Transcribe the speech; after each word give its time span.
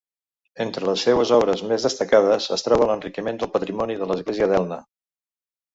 Entre 0.63 0.87
les 0.89 1.03
seues 1.07 1.33
obres 1.37 1.61
més 1.73 1.85
destacades 1.89 2.49
es 2.59 2.67
troba 2.69 2.89
l'enriquiment 2.93 3.39
del 3.45 3.53
patrimoni 3.59 4.01
de 4.03 4.13
l'església 4.15 4.51
d'Elna. 4.55 4.85